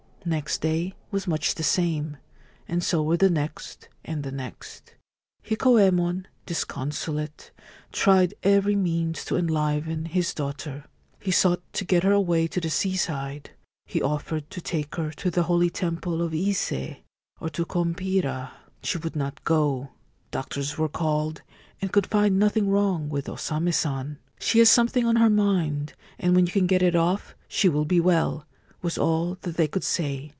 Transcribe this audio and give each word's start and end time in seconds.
Next 0.23 0.61
day 0.61 0.93
was 1.09 1.25
much 1.25 1.55
the 1.55 1.63
same, 1.63 2.17
and 2.67 2.83
so 2.83 3.01
were 3.01 3.17
the 3.17 3.27
next 3.27 3.89
and 4.05 4.21
the 4.21 4.31
next. 4.31 4.93
Hikoyemon, 5.43 6.27
disconsolate, 6.45 7.49
tried 7.91 8.35
every 8.43 8.75
means 8.75 9.25
to 9.25 9.35
enliven 9.35 10.05
his 10.05 10.35
daughter. 10.35 10.85
He 11.19 11.31
sought 11.31 11.63
to 11.73 11.85
get 11.85 12.03
her 12.03 12.11
away 12.11 12.45
to 12.49 12.61
the 12.61 12.69
seaside. 12.69 13.49
He 13.87 13.99
offered 13.99 14.47
to 14.51 14.61
take 14.61 14.93
her 14.93 15.09
to 15.13 15.31
the 15.31 15.41
Holy 15.49 15.71
Temple 15.71 16.21
of 16.21 16.35
Ise 16.35 16.97
or 17.39 17.49
to 17.49 17.65
Kompira. 17.65 18.51
She 18.83 18.99
would 18.99 19.15
not 19.15 19.43
go. 19.43 19.89
Doctors 20.29 20.77
were 20.77 20.87
called, 20.87 21.41
and 21.81 21.91
could 21.91 22.05
find 22.05 22.37
nothing 22.37 22.69
wrong 22.69 23.09
with 23.09 23.27
O 23.27 23.37
Same 23.37 23.71
San.' 23.71 24.19
She 24.39 24.59
has 24.59 24.69
something 24.69 25.07
on 25.07 25.15
her 25.15 25.31
mind, 25.31 25.93
and 26.19 26.35
when 26.35 26.45
you 26.45 26.51
can 26.51 26.67
get 26.67 26.83
it 26.83 26.95
off 26.95 27.33
she 27.47 27.67
will 27.67 27.85
be 27.85 27.99
well,' 27.99 28.45
was 28.83 28.97
all 28.97 29.37
that 29.41 29.57
they 29.57 29.67
could 29.67 29.83
say. 29.83 30.27